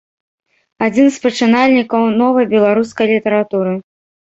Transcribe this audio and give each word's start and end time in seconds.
Адзін 0.85 1.07
з 1.17 1.23
пачынальнікаў 1.25 2.09
новай 2.23 2.51
беларускай 2.57 3.07
літаратуры. 3.15 3.79